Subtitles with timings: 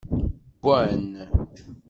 [0.65, 1.01] Wwan.